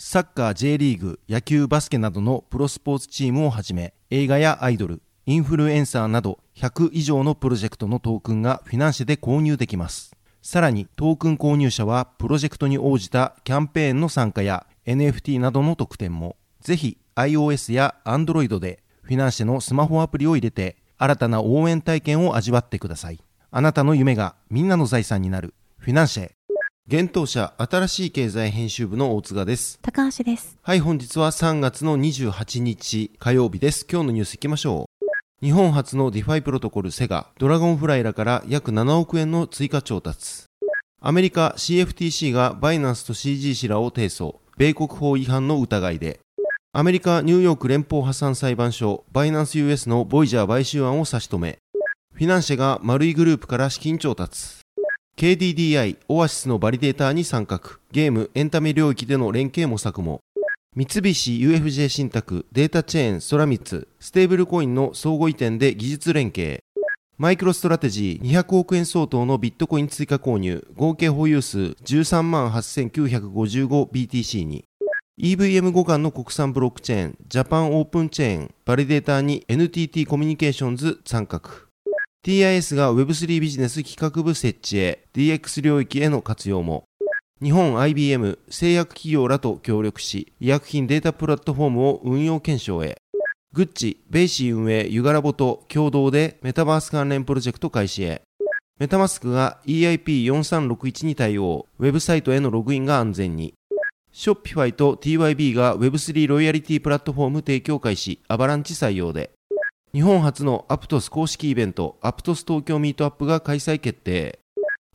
[0.00, 10.14] サッカー J リーグ野球バスケなどのプロスポーツチームをはじめ映画やアイドルインフルエンサーなど100以上のプロジェクトのトークンがフィナンシェで購入できます。
[10.40, 23.18] さらにトークン購入者はプロジェクトに応じたキャンペーンの参加や NFT などの特典もぜひ iOS や Android でフィナンシェのスマホアプリを入れて新たな応援体験を味わってください。
[23.50, 25.54] あなたの夢がみんなの財産になる。
[25.76, 26.37] フィナンシェ。
[26.90, 29.78] 幻冬舎あたらしい経済編集部の大塚です。
[29.82, 30.56] 高橋です。
[30.62, 33.86] はい本日は3月の28日火曜日です。
[33.86, 35.44] 今日のニュースいきましょう。
[35.44, 40.44] 日本発の DeFi プロトコル Cega ドラゴンフライらから約7億円の追加調達。
[41.02, 44.36] アメリカ CFTC がバイナンスと CG 氏らを提訴。
[44.56, 46.20] 米国法違反の疑いで。
[46.72, 51.58] アメリカ・ニューヨーク連邦破産裁判所バイナンス US のボイジャー買収案を差し止め。
[52.14, 54.66] フィナンシェが丸井グループから資金調達
[55.18, 57.60] KDDI オアシスのバリデーターに参画。
[57.90, 60.20] ゲームエンタメ領域での連携模索も。
[60.76, 66.60] 三菱 UFJ 信託データチェーンとソラミツステーブルコインの相互移転で技術連携。
[67.16, 70.64] マイクロストラテジー200億円相当のビットコイン追加購入。
[70.76, 74.66] 合計保有数13万 8955BTC に。
[75.20, 81.67] EVM 互換の国産ブロックチェーンジャパンオープンチェーンバリデーターに NTT コミュニケーションズ参画。
[82.28, 86.84] TIS が Web3 ビジネス企画部設置へ DX 領域への活用も。
[87.42, 92.98] 日本 IBM 製薬企業らと協力し医薬品データプラットフォームを運用検証へ。
[93.54, 98.20] グッチ、 BAYC 運営ユガラボと共同でメタバース関連プロジェクト開始へ。
[98.78, 101.64] メタマスクが EIP4361 に対応。
[101.78, 103.54] ウェブサイトへのログインが安全に。
[104.12, 109.30] ショッピファイと TYB が Web3 ロイヤリティプラットフォーム提供開始、アバランチ採用で。
[109.94, 114.38] 日本初のアプトス公式イベント、アプトス東京ミートアップが開催決定。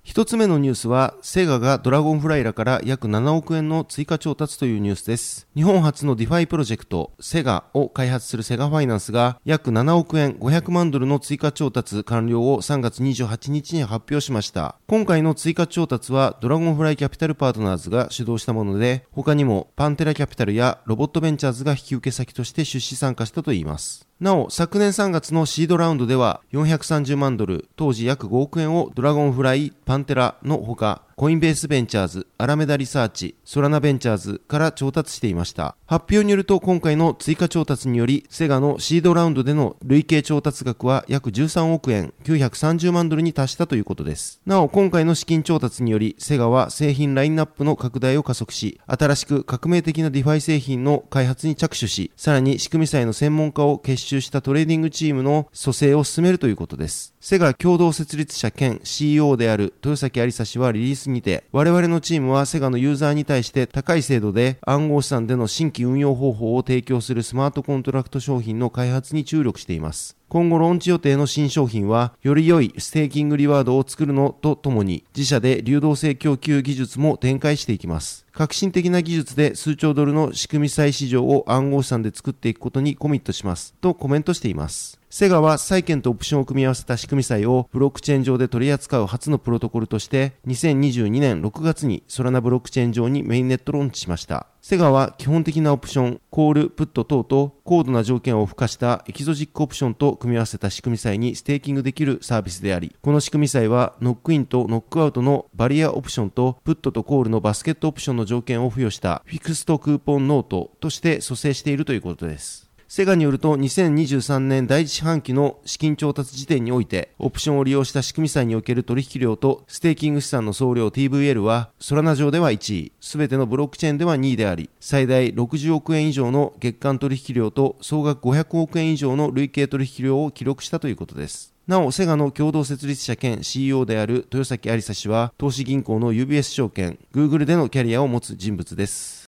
[0.03, 5.47] 一つ目のニュースは、 Cega がドラゴンフライらから約7億円の追加調達というニュースです。
[5.55, 14.75] 日本発の DeFi プロジェクト、 Cega を開発する Cega ファイナンスが約7億円500万ドルの追加調達完了を3月28日に発表しました。
[14.87, 24.05] 今回の追加調達はドラゴンフライキャピタルパートナーズが主導したもので、他にもパンテラキャピタルやロボットベンチャーズが引き受け先として出資参加したといいます。
[24.19, 35.75] なお、昨年3月のシードラウンドでは430万ドル、当時約5億円をドラゴンフライ、パンテラのほか、コインベースベンチャーズ、アラメダリサーチ、ソラナベンチャーズから調達していました。
[35.85, 44.41] 発表によると今回の追加調達により、 Cega のシードラウンドでの累計調達額は約13億円、930万ドルに達したということです。
[44.47, 57.13] なお、今回の資金調達により、 Cega は製品ラインナップの拡大を加速し、新しく革命的な DeFi 製品の開発に着手し、さらに仕組み債の専門家を結集したトレーディングチームの組成を進めるということです。
[57.21, 70.17] Cega 共同設立者兼 CEO である豊崎有沙氏はリリースにて、我々のチームは Cega のユーザーに対して高い精度で暗号資産での新規運用方法を提供するスマートコントラクト商品の開発に注力しています。
[70.33, 78.25] 今後ローンチ予定の新商品は、より良いステーキングリワードを作るのとともに、自社で流動性供給技術も展開していきます。
[78.31, 83.75] 革新的な技術で数兆ドルの仕組み債市場を暗号資産で作っていくことにコミットします。
[83.79, 84.99] とコメントしています。
[85.15, 94.47] Cega は債券とオプションを組み合わせた仕組み債をブロックチェーン上で取り扱う初のプロトコルとして2022年6月にソラナブロックチェーン上にメインネットローンチしました。
[94.59, 112.72] Cega は基本的なオプション、コール、プット等と高度な条件を付加したエキゾチックオプションと組み合わせた仕組み債にステーキングできるサービスであり、この仕組み債はノックインとノックアウトのバリアオプションとプットとコールのバスケットオプションの条件を付与した Fixed Coupon Note として組成しているということです。
[112.95, 131.51] Cega によると2023年第一四半期の資金調達時点において、オプションを利用した仕組み債における取引量とステーキング資産の総量 TVL は、ソラナ上では1位、すべてのブロックチェーンでは2位であり、最大60億円以上の月間取引量と総額500億円以上の累計取引量を記録したということです。
[131.65, 139.22] なお、 Cega の共同設立者兼 CEO である豊崎有沙氏は、投資銀行の UBS 証券、Google でのキャリアを持つ人物です。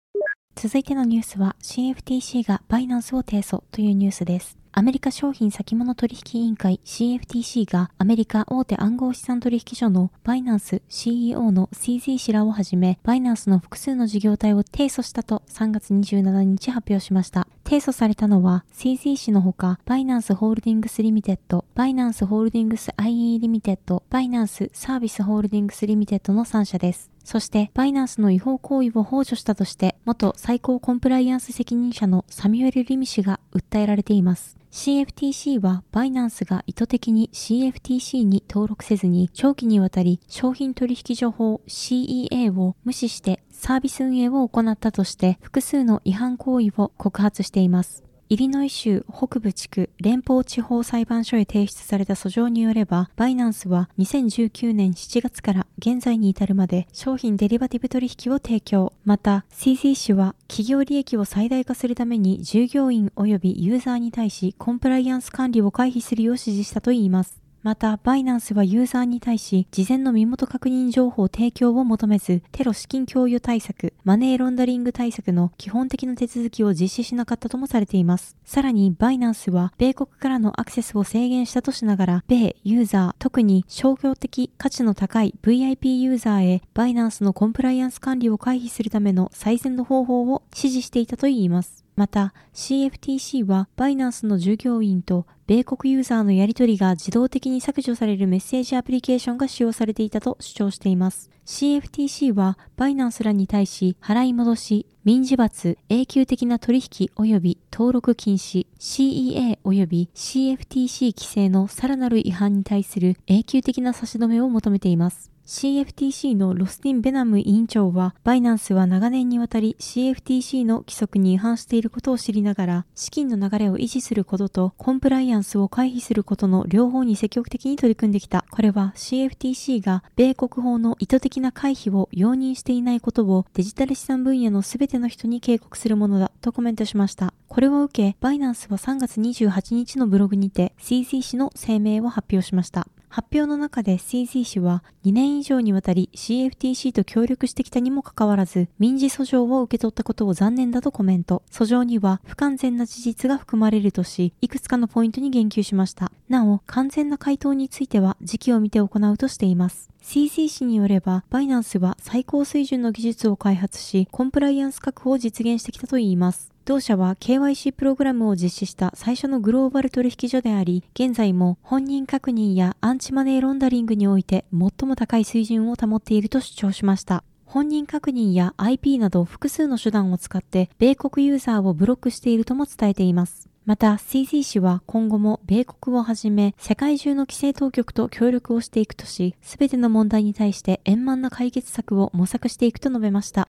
[0.55, 4.57] 続いてのニュースは CFTC がバイナンスを提訴というニュースです。
[4.71, 17.47] アメリカ商品先物取引委員会 CFTC がアメリカ大手暗号資産取引所のバイナンス CEO の CZ 氏らをはじめバイナンスの複数の事業体を提訴したと3月27日発表しました。
[17.65, 27.14] 提訴されたのは CZ 氏のほかバイナンスホールディングスリミテッド、バイナンスホールディングス IE リミテッド、バイナンスサービスホールディングスリミテッドの3社です。
[27.25, 34.57] そして、バイナンスの違法行為を幇助したとして、元最高コンプライアンス責任者のサミュエル・リム氏が訴えられています。
[34.71, 48.04] CFTC はバイナンスが意図的に CFTC に登録せずに長期にわたり商品取引所法 CEA を無視してサービス運営を行ったとして複数の違反行為を告発しています。
[48.27, 58.93] イリノイ州北部地区連邦地方裁判所へ提出された訴状によれば、バイナンスは2019年7月から現在に至るまで商品デリバティブ取引を提供。
[59.05, 67.44] また、CC 氏は企業利益を最大化するために従業員及びユーザーに対しコンプライアンス管理を回避するよう指示したといいます。
[67.65, 78.37] また、バイナンスはユーザーに対し、事前の身元確認情報提供を求めず、テロ資金供与対策、マネーロンダリング対策の基本的な手続きを実施しなかったともされています。
[78.45, 91.84] さらに、バイナンスは、米国からのアクセスを制限したとしながら、米ユーザー、特に商業的価値の高い VIP ユーザーへ、バイナンスのコンプライアンス管理を回避するための最善の方法を指示していたといいます。
[91.95, 101.29] また CFTC はバイナンスの従業員と米国ユーザーのやり取りが自動的に削除されるメッセージアプリケーションが使用されていたと主張しています。
[101.45, 115.34] CFTC はバイナンスらに対し払い戻し、民事罰、永久的な取引及び登録禁止、CEA 及び CFTC 規制のさらなる違反に対する永久的な差し止めを求めています。
[115.45, 128.43] CFTC のロスティン・ベナム委員長は、バイナンスは長年にわたり CFTC の規則に違反していることを知りながら、資金の流れを維持することとコンプライアンスを回避することの両方に積極的に取り組んできた。
[128.49, 137.35] これは CFTC が米国法の意図的な回避を容認していないことをデジタル資産分野のすべての人に警告するものだとコメントしました。
[137.47, 142.87] これを受け、バイナンスは3月28日のブログにて CZ 氏の声明を発表しました。
[143.15, 151.41] 発表の中で CZ 氏は2年以上にわたり CFTC と協力してきたにもかかわらず民事訴状を受け取ったことを残念だとコメント。
[151.49, 156.11] 訴状には不完全な事実が含まれるとし、いくつかのポイントに言及しました。
[156.27, 159.89] なお、完全な回答については時期を見て行うとしています。
[160.03, 166.54] CZ 氏によれば、バイナンスは最高水準の技術を開発し、コンプライアンス確保を実現してきたといいます。
[166.65, 177.23] 同社は KYC プログラムを実施した最初のグローバル取引所であり、現在も本人確認やアンチマネーロンダリングにおいて最も高い水準を保っていると主張しました。
[177.45, 183.47] 本人確認や IP など複数の手段を使って米国ユーザーをブロックしているとも伝えています。
[183.65, 193.47] また CZ 氏は今後も米国をはじめ世界中の規制当局と協力をしていくとし、すべての問題に対して円満な解決策を模索していくと述べました。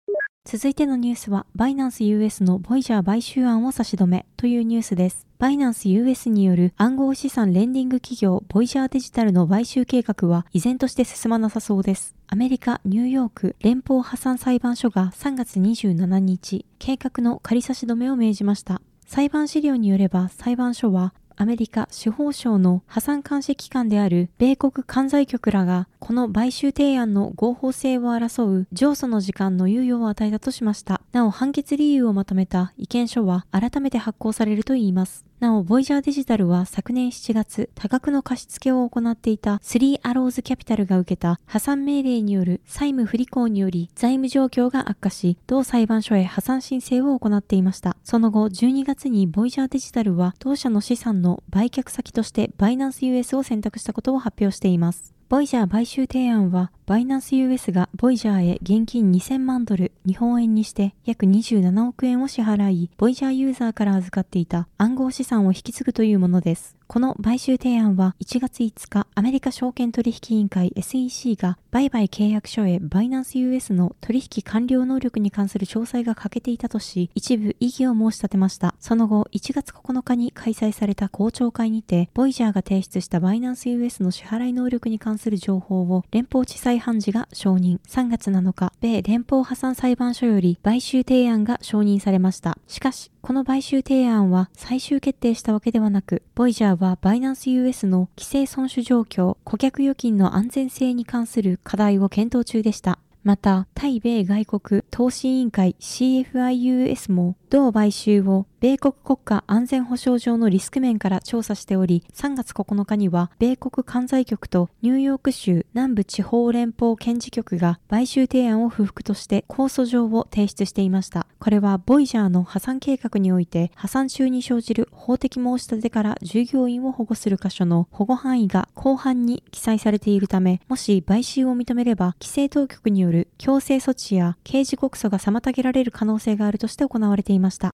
[0.47, 5.27] 続いてのニュースは、バイナンス US のボイジャー買収案を差し止めというニュースです。
[5.39, 12.15] バイナンス US による暗号資産レンディング企業ボイジャーデジタルの買収計画は依然として進まなさそうです。
[12.27, 18.81] アメリカ・ニューヨーク連邦破産裁判所が3月27日、計画の仮差し止めを命じました。
[19.07, 31.01] 裁判資料によれば裁判所はアメリカ司法省の破産監視機関である米国管財局らがこの買収提案の合法性を争う上訴の時間の猶予を与えたとしました。
[31.13, 35.30] なお判決理由をまとめた意見書は改めて発行されるといいます。
[35.41, 47.97] なお、ボイジャーデジタルは昨年7月、多額の貸付を行っていたスリーアローズキャピタルが受けた破産命令による債務不履行により財務状況が悪化し、同裁判所へ破産申請を行っていました。
[48.05, 55.20] その後、12月にボイジャーデジタルは同社の資産の売却先としてバイナンス US を選択したことを発表しています。
[55.31, 66.80] ボイジャー買収提案は、バイナンス US がボイジャーへ現金2000万ドル、日本円にして約27億円を支払い、ボイジャーユーザーから預かっていた暗号資産を引き継ぐというものです。
[66.91, 78.75] この買収提案は1月5日、アメリカ証券取引委員会 SEC が売買契約書へバイナンス US の取引完了能力に関する詳細が欠けていたとし、一部異議を申し立てました。
[78.81, 87.79] その後、1月9日に開催された公聴会にて、ボイジャーが提出したバイナンス US の支払い能力に関する情報を連邦地裁判事が承認。
[87.87, 92.59] 3月7日、米連邦破産裁判所より買収提案が承認されました。
[92.67, 102.99] しかし、この買収提案は最終決定したわけではなく、ボイジャーはバイナンス US の規制損守状況、顧客預金の安全性に関する課題を検討中でした。
[103.23, 121.27] また、対米外国投資委員会 CFIUS も同買収を米国国家安全保障上のリスク面から調査しており、3月9日には米国関西局とニューヨーク州南部地方連邦検事局が買収提案を不服として控訴状を提出していました。
[121.41, 137.71] これはボイジャーの破産計画において破産中に生じる法的申し立てから従業員を保護する箇所の保護範囲が後半に記載されているため、もし買収を認めれば規制当局による強制措置や刑事告訴が妨げられる可能性があるとして行われていますました。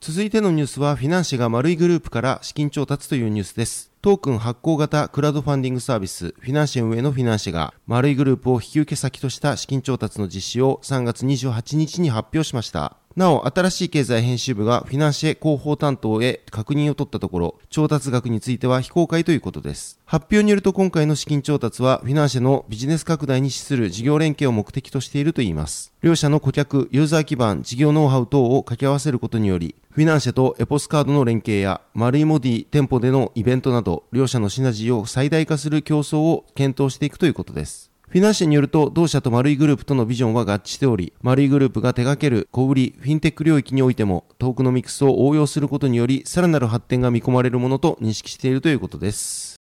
[0.00, 3.90] 続いてのニュースは、フィナンシェが丸いグループから資金調達というニュースです。
[4.00, 12.96] トークン発行型クラウドファンディングサービス、フィナンシェ運営のフィナンシェが、丸いグループを引き受け先とした資金調達の実施を3月28日に発表しました。
[13.16, 19.98] なお、新しい経済編集部がフィナンシェ広報担当へ確認を取ったところ、調達額については非公開ということです。
[20.04, 25.92] 発表によると今回の資金調達は、フィナンシェのビジネス拡大に資する事業連携を目的としているといいます。
[26.02, 37.89] 両社の顧客、ユーザー基盤、事業ノウハウ等を掛け合わせることにより、フィナンシェとエポスカードの連携や、丸いモディ店舗でのイベントなど、両社のシナジーを最大化する競争を検討していくということです。
[38.10, 49.59] フィナンシェによると、同社と丸いグループとのビジョンは合致しており、丸いグループが手掛ける小売り、フィンテック領域においても、トークノミクスを応用することにより、さらなる発展が見込まれるものと認識しているということです。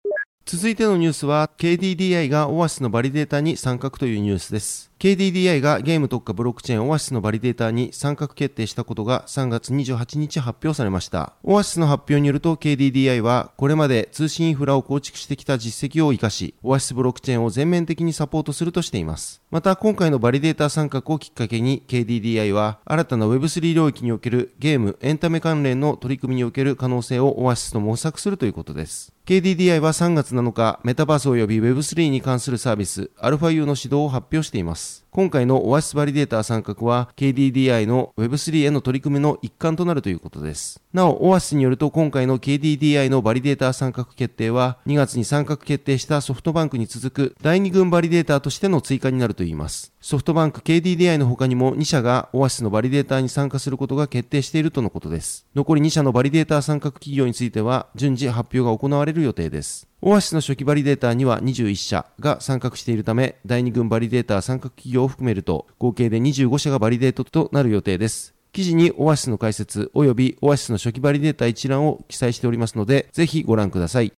[0.45, 4.91] 続いてのニュースは、KDDI がオアシスのバリデータに参画というニュースです。
[4.99, 11.33] KDDI がゲーム特化ブロックチェーンオアシスのバリデータに参画決定したことが3月28日発表されました。
[11.43, 19.41] オアシスの発表によると KDDI はこれまで通信インフラを構築してきた実績を活かし、オアシスブロックチェーンを全面的にサポートするとしています。
[19.53, 29.13] また今回のバリデータ参画をきっかけに KDDI は新たな Web3 領域におけるゲーム、エンタメ関連の取り組みにおける可能性をオアシスと模索するということです。
[29.27, 35.05] KDDI は3月7日、メタバース及び Web3 に関するサービス、αU の始動を発表しています。
[35.11, 40.81] 今回のオアシスバリデータ参画は KDDI の Web3 への取り組みの一環となるということです。
[40.91, 49.93] なお、オアシスによると今回の KDDI のバリデータ参画決定は2月に参画決定したソフトバンクに続く第2群バリデータとしての追加になるとといいます。
[49.99, 55.45] ソフトバンク KDDI の他にも2社がオアシスのバリデーターに参加することが決定しているとのことです。
[55.53, 59.87] 残り2社のバリデーター参画企業については順次発表が行われる予定です。
[60.01, 68.33] オアシスの初期バリデーターには21社が参画しているため、第2群バリデーター参画企業を含めると、合計で25社がバリデートとなる予定です。
[68.51, 74.13] 記事にオアシスの解説及びオアシスの初期バリデータ一覧を記載しておりますので、ぜひご覧ください。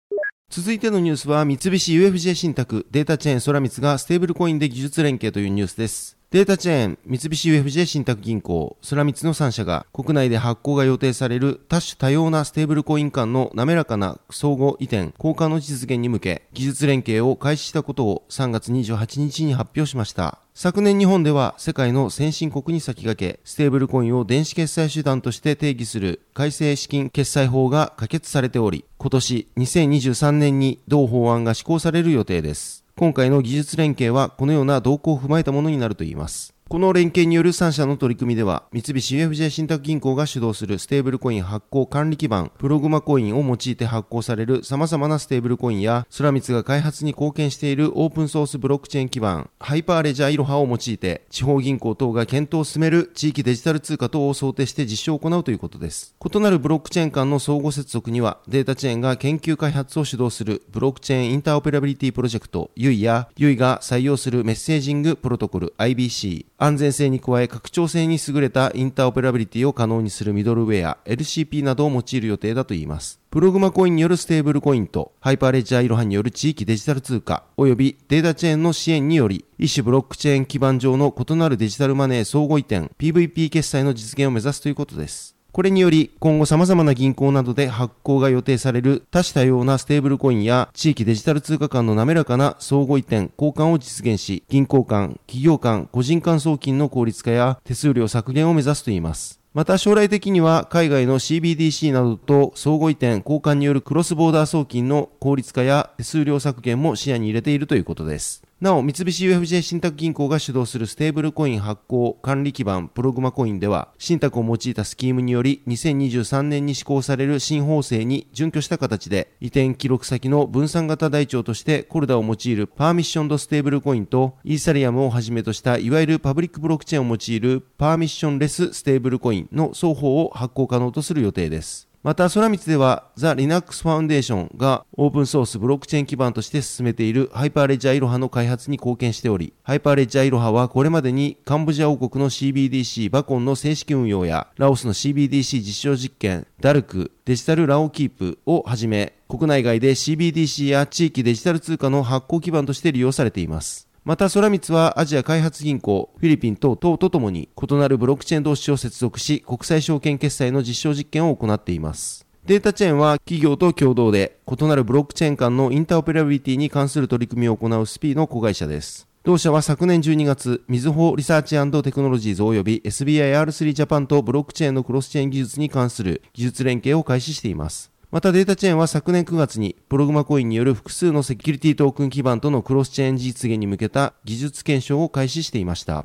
[0.50, 6.16] 続いてのニュースは、三菱 UFJ 信託データチェーンソラミツがステーブルコインで技術連携というニュースです。
[6.34, 20.40] データチェーン、三菱 UFJ 信託銀行、ソラミツの3社が国内で発行が予定される多種多様なステーブルコイン間の滑らかな相互移転、交換の実現に向け、技術連携を開始したことを3月28日に発表しました。
[20.54, 32.83] 昨年日本では世界の先進国に先駆け、ステーブルコインを電子決済手段として定義する改正資金決済法が可決されており、今年2023年に同法案が施行される予定です。
[32.96, 36.53] 今回の技術連携はこのような動向を踏まえたものになるといいます。
[36.66, 56.16] この連携による3社の取り組みでは、三菱 UFJ 信託銀行が主導するステーブルコイン発行管理基盤、プログマコインを用いて発行される様々なステーブルコインや、ソラミツが開発に貢献しているオープンソースブロックチェーン基盤、ハイパーレジャーイロハを用いて、地方銀行等が検討を進める地域デジタル通貨等を想定して実証を行うということです。
[56.18, 73.20] 異なるブロックチェーン間の相互接続には、データチェーンが研究開発を主導するブロックチェーンインターオペラビリティプロジェクト UI や UI が採用するメッセージングプロトコル IBC、安全性に加え拡張性に優れたインターオペラビリティを可能にするミドルウェア LCP などを用いる予定だといいます。
[73.30, 85.33] プログマコインによるステーブルコインとハイパーレジャーイロハによる地域デジタル通貨及びデータチェーンの支援により異種ブロックチェーン間上の異なるデジタルマネー相互移転 PVP 決済の実現を目指すということです。
[85.54, 99.38] これにより、今後様々な銀行などで発行が予定される多種多様なステーブルコインや地域デジタル通貨間の滑らかな相互移転、交換を実現し、銀行間、企業間、個人間送金の効率化や手数料削減を目指すといいます。
[99.52, 108.42] また将来的には海外の CBDC などと相互移転、交換によるクロスボーダー送金の効率化や手数料削減も視野に入れているということです。
[108.60, 131.88] なお、三菱 UFJ 信託銀行が主導するステーブルコイン発行管理基盤プログマコインでは、信託を用いたスキームにより、2023年に施行される新法制に準拠した形で、移転記録先の分散型台帳としてコルダを用いるパーミッションドステーブルコインと、イーサリアムをはじめとしたいわゆるパブリックブロックチェーンを用いるパーミッションレスステーブルコインの双方を発行可能とする予定です。
[132.04, 153.88] また、ソラミツでは、ザ・リナックス・ファウンデーションがオープンソースブロックチェーン基盤として進めているハイパーレジャーイロハの開発に貢献しており、ハイパーレジャーイロハはこれまでにカンボジア王国の CBDC バコンの正式運用や、ラオスの CBDC 実証実験、 DLak、デジタルラオキープをはじめ、国内外で CBDC や地域デジタル通貨の発行基盤として利用されています。
[154.04, 162.26] また、ソラミツはアジア開発銀行、フィリピン等々とともに異なるブロックチェーン同士を接続し、国際証券決済の実証実験を行っています。
[162.44, 169.08] データチェーンは企業と共同で異なるブロックチェーン間のインターオペラビリティに関する取り組みを行う Speee の子会社です。
[169.22, 177.93] 同社は昨年12月、みずほリサーチテクノロジーズ及び SBIR3 ジャパンとブロックチェーンのクロスチェーン技術に関する技術連携を開始しています。
[178.14, 186.04] またデータチェーンは昨年9月にプログマコインによる複数のセキュリティトークン基盤とのクロスチェーン実現に向けた技術検証を開始していました。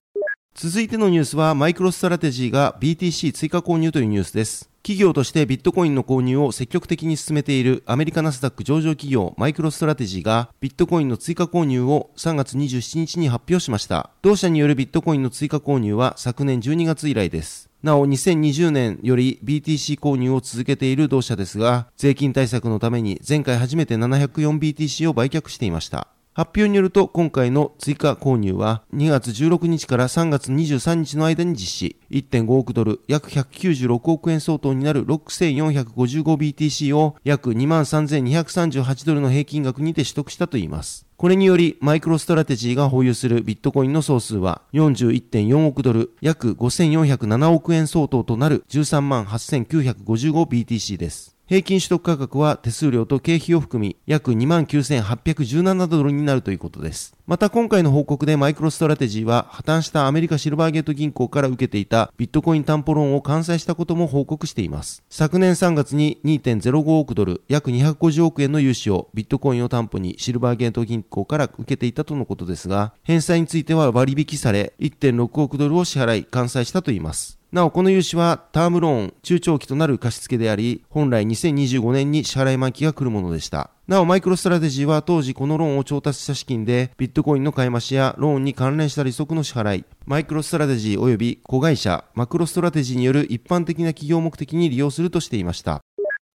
[0.55, 4.71] 続いてのニュースはマイクロストラテジーが BTC 追加購入というニュースです。
[4.81, 14.09] 企業としてビットコインの購入を積極的に進めているアメリカナスダック上場企業マイクロストラテジーがビットコインの追加購入を3月27日に発表しました。
[14.23, 17.68] 同社によるビットコインの追加購入は昨年12月以来です。
[17.81, 26.09] なお、2020年より BTC 購入を続けている同社ですが、税金対策のために前回初めて 704BTC を売却していました。
[26.33, 41.08] 発表によると今回の追加購入は2月16日から3月23日の間に実施1.5億ドル約196億円相当になる 6455BTC を約23,238ドルの平均額にて取得したといいます。
[41.19, 51.38] これにより、マイクロストラテジーが保有するビットコインの総数は41.4億ドル、約5407億円相当となる13万 8955BTC です。
[51.49, 57.15] 平均取得価格は手数料と経費を含み約29,817ドルになるということです。
[57.25, 65.01] また今回の報告でマイクロストラテジーは破綻したアメリカシルバーゲート銀行から受けていたビットコイン担保ローンを完済したことも報告しています。
[65.09, 77.38] 昨年3月に2.05億ドル約250億円の融資をビットコインを担保にシルバーゲート銀行から受けていたとのことですが、返済については割引され1.6億ドルを支払い完済したといいます。
[77.51, 83.71] なお、この融資はタームローン、中長期となる貸付であり、本来2025年に支払い満期が来るものでした。
[83.87, 95.81] なお、マイクロストラテジーは当時このローンを調達した資金で、ビットコインの買い増しやローンに関連した利息の支払い、マイクロストラテジー及び子会社、マクロストラテジーによる一般的な企業目的に利用するとしていました。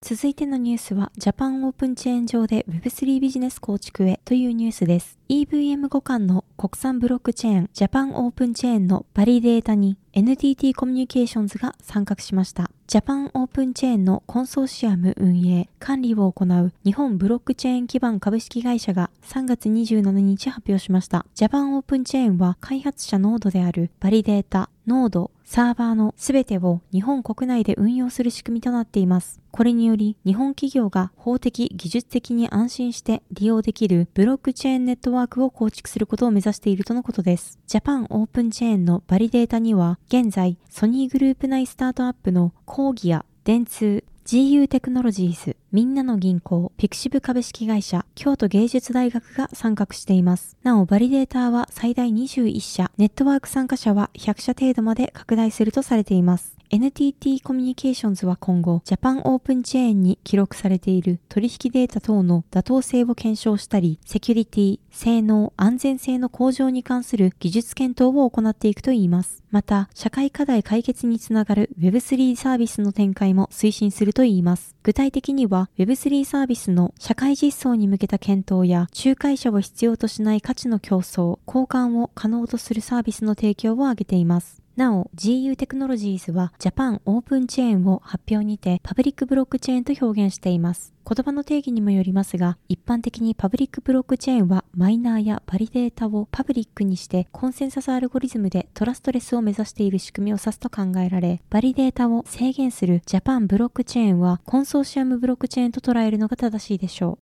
[0.03, 5.17] 続いてのニュースは、ジャパンオープンチェーン上で Web3 ビジネス構築へというニュースです。
[5.29, 12.71] EVM 互換の国産ブロックチェーン、ジャパンオープンチェーンのバリデータに NTT コミュニケーションズが参画しました。
[12.87, 21.27] ジャパンオープンチェーンのコンソーシアム運営、管理を行う日本ブロックチェーン基盤株式会社が3月27日発表しました。
[21.35, 29.41] ジャパンオープンチェーンは開発者ノードであるバリデータ、ノード、サーバーのすべてを日本国内で運用する仕組みとなっています。
[29.51, 37.59] これにより日本企業が法的、技術的に安心して利用できるブロックチェーンネットワークを構築することを目指しているとのことです。
[37.67, 50.57] ジャパンオープンチェーンのバリデータには現在ソニーグループ内スタートアップのコーギア、電通、GU テクノロジーズ、みんなの銀行、ピクシブ株式会社、京都芸術大学が参画しています。
[50.63, 56.54] なお、バリデーターは最大21社、ネットワーク参加者は100社程度まで拡大するとされています。
[56.75, 69.45] NTT コミュニケーションズは今後、ジャパンオープンチェーンに記録されている取引データ等の妥当性を検証したり、セキュリティ、性能、安全性の向上に関する技術検討を行っていくといいます。
[69.53, 74.75] また、社会課題解決につながる Web3 サービスの展開も推進するといいます。
[74.83, 84.64] 具体的には Web3 サービスの社会実装に向けた検討や仲介者を必要としない価値の共創、交換を可能とするサービスの提供を挙げています。
[84.77, 90.93] なお、GU テクノロジーズはジャパンオープンチェーンを発表にてパブリックブロックチェーンと表現しています。
[91.09, 107.25] 言葉の定義にもよりますが、一般的にパブリックブロックチェーンはマイナーやバリデータをパブリックにしてコンセンサスアルゴリズムでトラストレスを目指している仕組みを指すと考えられ、バリデータを制限するジャパンブロックチェーンはコンソーシアムブロックチェーンと捉えるのが正しいでしょう。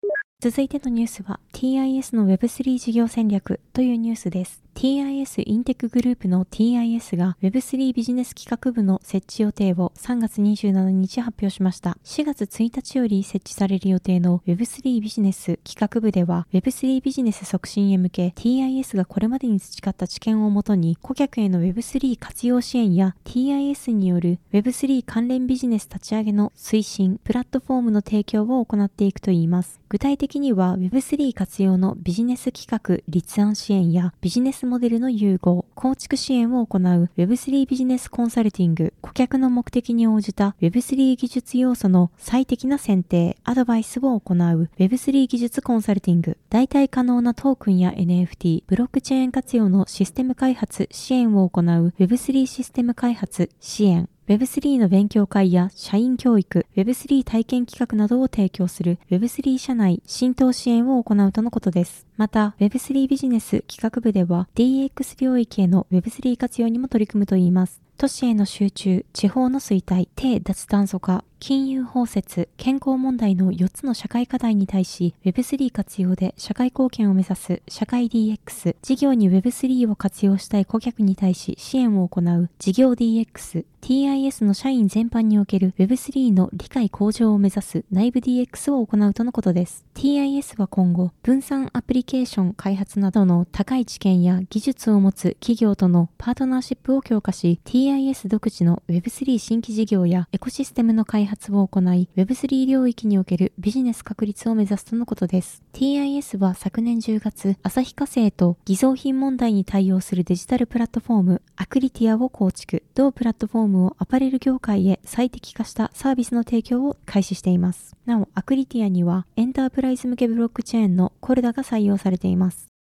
[0.43, 4.61] 続いてのニュースは TIS の Web3 事業戦略というニュースです。
[4.75, 11.97] TIS インテックグループの TIS が Web3 ビジネス企画部の設置予定を3月27日発表しました。
[12.05, 29.81] 4月1日より設置される予定の Web3 ビジネス企画部では Web3 ビジネス促進へ向け TIS がこれまでに培った知見をもとに顧客への Web3 活用支援や TIS による Web3 関連ビジネス立ち上げの推進、プラットフォームの提供を行っていくといいます。
[29.89, 44.37] 具体的には Web3 活用のビジネス企画、立案支援やビジネスモデルの融合、構築支援を行う Web3 ビジネスコンサルティング、顧客の目的に応じた Web3 技術要素の最適な選定、アドバイスを行う
[44.79, 51.65] Web3 技術コンサルティング、代替可能なトークンや NFT、ブロックチェーン活用のシステム開発、支援を行う
[51.99, 62.07] Web3 システム開発、支援、Web3 の勉強会や社員教育、Web3 体験企画などを提供する Web3 社内浸透支援を行うとのことです。
[62.17, 67.83] また、Web3 ビジネス企画部では DX 領域への Web3 活用にも取り組むといいます。
[67.99, 89.85] 都市への集中、地方の衰退、低脱炭素化、金融包摂、健康問題の4つの社会課題に対し Web3 活用で社会貢献を目指す社会 DX、事業に Web3 を活用したい顧客に対し支援を行う事業 DX、TIS の社員全般における Web3 の理解向上を目指す内部 DX を行うとのことです。
[89.97, 105.63] TIS は今後、分散アプリケーション開発などの高い知見や技術を持つ企業とのパートナーシップを強化し、TIS 独自の Web3 新規事業やエコシステムの開発発を行い、Web3 領域におけるビジネス確立を目指すとのことです。
[105.73, 117.97] TIS は昨年10月、旭化成と偽造品問題に対応するデジタルプラットフォーム、アクリティアを構築、同プラットフォームをアパレル業界へ最適化したサービスの提供を開始しています。
[118.05, 122.72] なお、アクリティアにはエンタープライズ向けブロックチェーンのコルダが採用されています。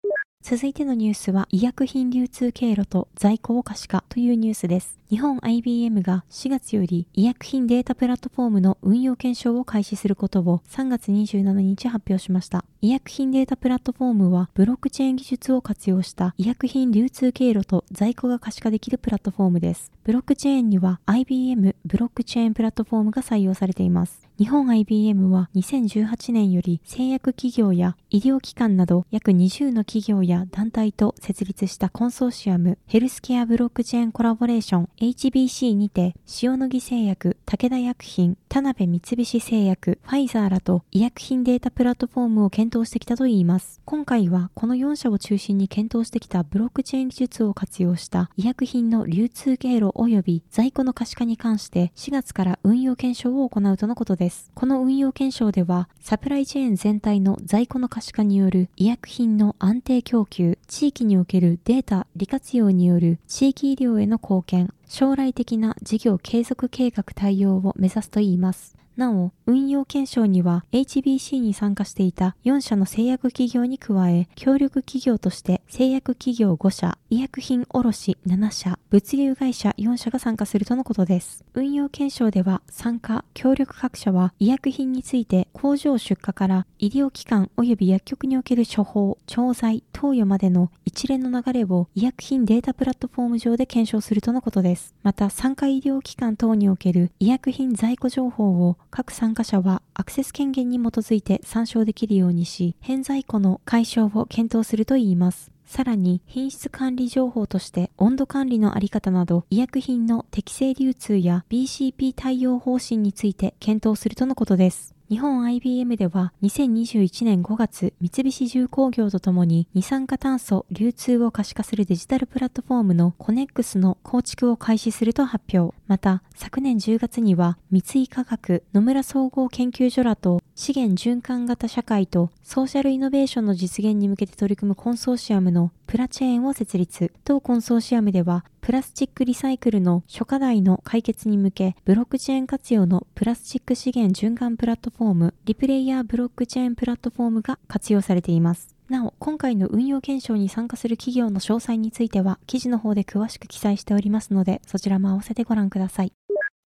[0.42, 4.98] 続いてのニュースは医薬品流通経路と在庫を可視化というニュースです。
[5.09, 12.64] 日本 IBM が4月より医薬品データプラットフォームの運用検証を開始することを3月27日発表しました。
[12.81, 19.92] 医薬品データプラットフォームはブロックチェーン技術を活用した医薬品流通経路と在庫が可視化できるプラットフォームです。
[20.02, 24.28] ブロックチェーンには IBM ブロックチェーンプラットフォームが採用されています。
[24.42, 43.81] 日本 IBM は2018年より製薬企業や医療機関など約20の企業や団体と設立したコンソーシアムヘルスケアブロックチェーンコラボレーション HBC にて、塩野義製薬、武田薬品、田辺三菱製薬、ファイザーらと医薬品データプラットフォームを検討してきたといいます。
[43.85, 54.31] 今回はこの4社を中心に検討してきたブロックチェーン技術を活用した医薬品の流通経路及び在庫の可視化に関して4月から運用検証を行うとのことです。
[54.54, 68.81] この運用検証では、サプライチェーン全体の在庫の可視化による医薬品の安定供給、地域におけるデータ利活用による地域医療への貢献、将来的な事業継続計画対応を目指すといいます。
[68.96, 81.44] なお、運用検証には HBC に参加していた4社の製薬企業に加え、協力企業として製薬企業5社、医薬品卸7社、物流会社4社が参加するとのことです。
[81.55, 94.94] 運用検証では参加、協力各社は医薬品について工場出荷から医療機関及び薬局における処方、調剤、投与までの一連の流れを医薬品データプラットフォーム上で検証するとのことです。
[95.02, 105.50] また、参加医療機関等における医薬品在庫情報を各参加者はアクセス権限に基づいて参照できるようにし、偏在庫の解消を検討するといいます。
[105.64, 114.94] さらに品質管理情報として温度管理のあり方など医薬品の適正流通や BCP 対応方針について検討するとのことです。
[115.09, 125.74] 日本 IBM では2021年5月三菱重工業とともに二酸化炭素流通を可視化するデジタルプラットフォームのコネックスの構築を開始すると発表。
[125.92, 137.12] また昨年10月には三井化学野村総合研究所らと資源循環型社会とソーシャルイノベーションの実現に向けて取り組むコンソーシアムのプラチェーンを設立。
[137.26, 148.71] 同コンソーシアムではプラスチックリサイクルの諸課題の解決に向け、ブロックチェーン活用のプラスチック資源循環プラットフォーム、リプレイヤーブロックチェーンプラットフォームが活用されています。
[148.92, 156.12] なお、今回の運用検証に参加する企業の詳細については、記事の方で詳しく記載しておりますので、そちらも併せてご覧ください。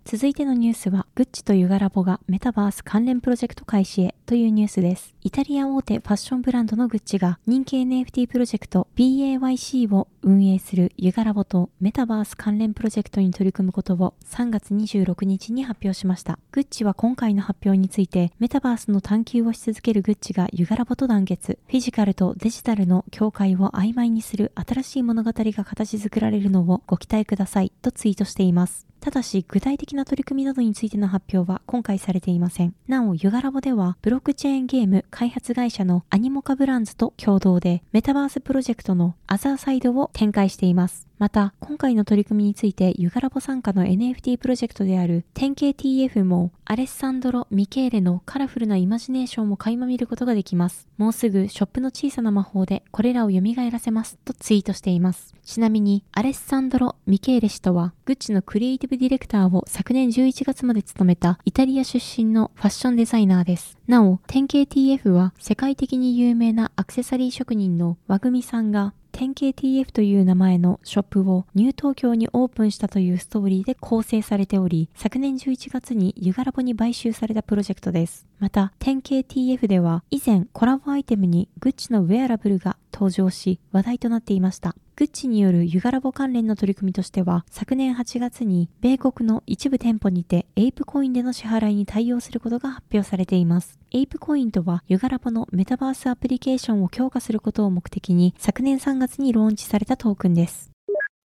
[0.09, 5.17] 続いてのニュースは、グッチとユガラボがメタバース関連プロジェクト開始へというニュースです。
[5.21, 16.39] イタリア大手ファッションブランドのグッチが人気 NFT プロジェクト BAYC を運営するユガラボとメタバース関連プロジェクトに取り組むことを3月26日に発表しました。
[16.53, 28.86] グッチは今回の発表についてメタバースの探求をし続けるグッチがユガラボと団結、フィジカルとデジタルの境界を曖昧にする新しい物語が形作られるのをご期待くださいとツイートしています。
[29.07, 32.75] ただし、具体的な取り組みなどについての発表は今回されていません。
[32.89, 41.07] なお、ユガラボでは、ブロックチェーンゲーム開発会社のアニモカブランズと共同で、メタバースプロジェクトのアザーサイドを展開しています。
[41.19, 50.87] また、今回の取り組みについて、ユガラボ参加の NFT プロジェクトである 10KTF も、アレッサンドロ・ミケーレのカラフルなイマジネーションも垣間見ることができます。
[50.99, 55.35] もうすぐショップの小さな魔法でこれらを蘇らせます、とツイートしています。
[55.43, 63.79] ちなみに、アレッサンドロ・ミケーレ氏とは、グッチのクリエイティブディレクターを昨年11月まで務めたイタリア出身のファッションデザイナーです。
[63.87, 78.27] なお、10KTF は世界的に有名なアクセサリー職人の和組さんが 10KTF という名前のショップをニュー東京にオープンしたというストーリーで構成されており、昨年11月にユガラボに買収されたプロジェクトです。
[78.41, 84.77] また、10KTF では以前コラボアイテムにグッチのウェアラブルが登場し話題となっていました。
[84.99, 93.79] グッチによるユガラボ関連の取り組みとしては、昨年8月に米国の一部店舗にてエイプコインでの支払いに対応することが発表されています。
[93.93, 100.71] エイプコインとはユガラボのメタバースアプリケーションを強化することを目的に昨年3月にローンチされたトークンです。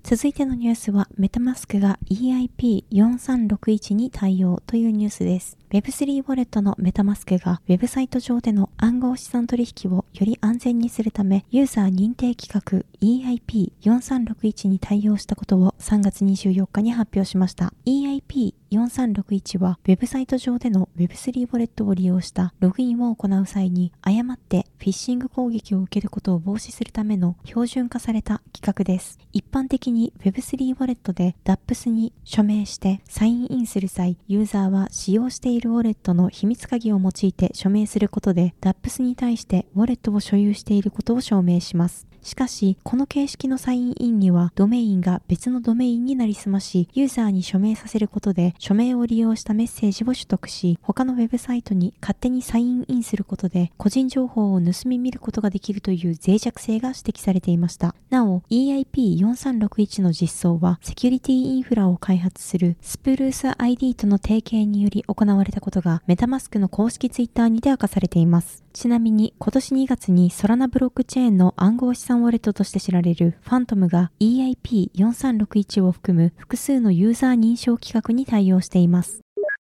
[0.03, 5.60] 続いてのニュースは、メタマスクが EIP4361 に対応というニュースです。
[5.71, 17.73] Web3 ウォレットのメタマスクがウェブサイト上での暗号資産取引をより安全にするため、ユーザー認定規格 EIP4361 に対応したことを3月24日に発表しました。
[17.85, 29.19] EIP 4361は、ウェブサイト上での Web3 ウォレットを利用したログインを行う際に、誤ってフィッシング攻撃を受けることを防止するための標準化された規格です。
[29.31, 42.10] 一般的に Web3 ウォレットで DAPS に署名してサインインする際、ユーザーは使用しているウォレットの秘密鍵を用いて署名することで DAPS に対してウォレットを所有していることを証明します。
[42.23, 57.95] しかし、この形式のサインインには、ドメインが別のドメインになりすまし、ユーザーに署名させることで、署名を利用したメッセージを取得し、他のウェブサイトに勝手にサインインすることで、個人情報を盗み見ることができるという脆弱性が指摘されていました。
[58.09, 68.63] なお、EIP4361 の実装は、セキュリティインフラを開発するスプルース ID との提携により行われたことが、メタマスクの公式ツイッターにて明かされています。
[68.73, 79.21] ちなみに、今年2月にソラナブロックチェーンの暗号資産ウォレットとして知られるファントムが EIP4361 を含む複数のユーザー認証規格に対応しています。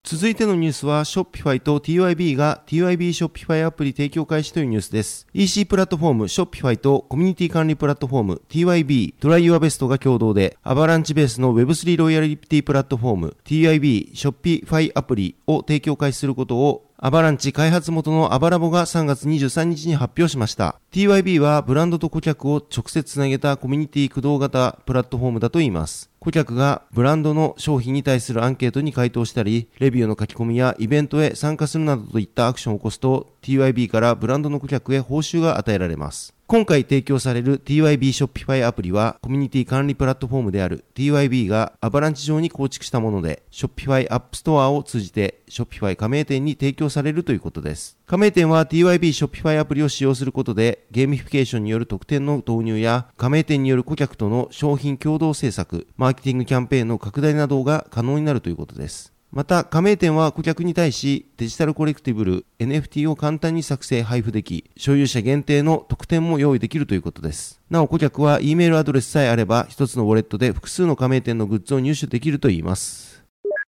[0.04, 5.28] 続いてのニュースは、Shopify と TYB が TYB Shopify アプリ提供開始というニュースです。
[5.32, 20.80] EC プラットフォーム Shopify とコミュニティ管理プラットフォーム TYB Try Your Best が共同で、アバランチベースの Web3 ロイヤリティプラットフォーム TYB Shopify アプリを提供開始することをアバランチ開発元のアバラボが3月23日に発表しました。
[20.92, 26.12] TYB はブランドと顧客を直接つなげたコミュニティ駆動型プラットフォームだといいます。
[26.20, 36.36] 顧客がブランドの商品に対するアンケートに回答したり、レビューの書き込みやイベントへ参加するなどといったアクションを起こすと、TYB からブランドの顧客へ報酬が与えられます。
[36.52, 47.98] 今回提供される TYB Shopify アプリはコミュニティ管理プラットフォームである TYB がアバランチ上に構築したもので Shopify App Store を通じて Shopify 加盟店に提供されるということです。
[48.06, 59.14] 加盟店は TYB Shopify アプリを使用することでゲーミフィケーションによる特典の導入や加盟店による顧客との商品共同制作、マーケティングキャンペーンの拡大などが可能になるということです。
[59.32, 67.62] また、加盟店は顧客に対しデジタルコレクティブル NFT を簡単に作成配布でき、所有者限定の特典も用意できるということです。
[67.70, 73.11] なお顧客は E メールアドレスさえあれば、一つのウォレットで複数の加盟店のグッズを入手できるといいます。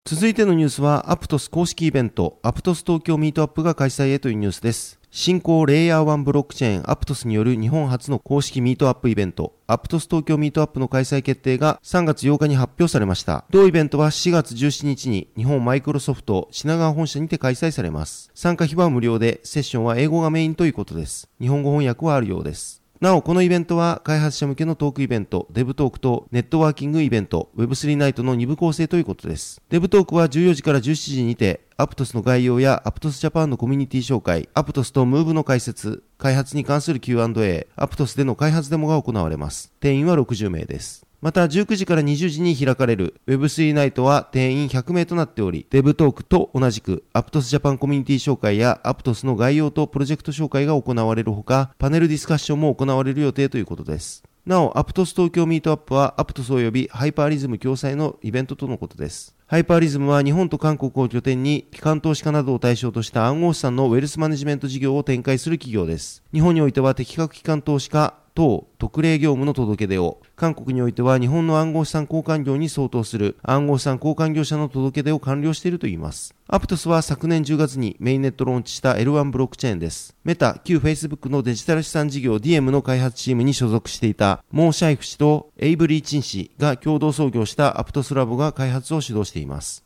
[0.08, 5.00] 続いてのニュースは、アプトス公式イベント、アプトス東京ミートアップが開催へというニュースです。
[5.10, 13.46] 新興レイヤー1ブロックチェーンアプトスによる日本初の公式ミートアップイベント、アプトス東京ミートアップの開催決定が3月8日に発表されました。
[13.50, 18.30] 同イベントは4月17日に日本マイクロソフト品川本社にて開催されます。
[18.36, 21.30] 参加費は無料で、セッションは英語がメインということです。
[21.42, 22.75] 日本語翻訳はあるようです。
[23.02, 29.62] なお、このイベントは開発者向けのトークイベント、デブトークとネットワーキングイベント、Web3 ナイトの2部構成ということです。
[29.70, 39.74] デブトークは14時から17時にて、アプトスの概要やアプトスジャパンのコミュニティ紹介、アプトスとムーブの解説、開発に関する Q&A、アプトスでの開発デモが行われます。
[39.82, 41.06] 定員は60名です。
[41.22, 54.24] また19時から20時に開かれる Web3 ナイトは定員100名となっており、デブトークと同じく Aptos Japan コミュニティ紹介や Aptos の概要とプロジェクト紹介が行われるほか、パネルディスカッションも行われる予定ということです。
[54.46, 59.36] なお、Aptos 東京ミートアップはアプトス及びハイパーリズム共催のイベントとのことです。
[59.48, 66.24] ハイパーリズムは日本と韓国を拠点に機関投資家などを対象とした暗号資産のウェルスマネジメント事業を展開する企業です。
[66.34, 76.36] 日本においては適格機関投資家、等特例業務の届け出を、韓国においては日本の暗号資産交換業に相当する暗号資産交換業者の届け出を完了しているといいます。
[76.48, 80.16] アプトスは昨年10月にメインネットローンチした L1 ブロックチェーンです。
[80.26, 89.35] メタ、旧 Facebook のデジタル資産事業 DM の開発チームに所属していたモーシャイフ氏とエイブリー・チン氏が共同創業したアプトスラボが開発を主導しています。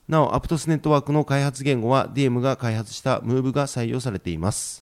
[0.07, 4.83] なお、アプトスネットワークの開発言語は DM が開発したムーブが採用されています。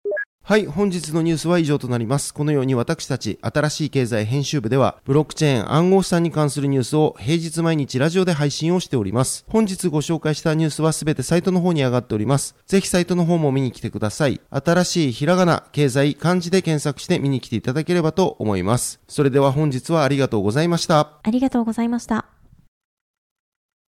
[0.48, 2.32] はい、本日のニュースは以上となります。
[2.32, 9.44] このように私たち、新しい経済編集部では、ブロックチェーン暗号資産に関するニュースを平日毎日ラジオで配信をしております。
[9.50, 12.56] 本日ご紹介したニュースはすべてサイトの方に上がっております。
[12.66, 14.40] ぜひサイトの方も見に来てください。
[14.48, 19.00] 新しいひらがな、経済、漢字で検索して見に来ていただければと思います。
[19.06, 21.18] それでは本日はありがとうございました。
[21.22, 22.37] ありがとうございました。